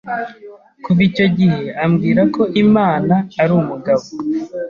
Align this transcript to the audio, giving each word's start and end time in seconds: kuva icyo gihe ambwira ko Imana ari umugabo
kuva 0.83 1.01
icyo 1.09 1.25
gihe 1.37 1.63
ambwira 1.83 2.21
ko 2.33 2.41
Imana 2.63 3.15
ari 3.41 3.51
umugabo 3.61 4.05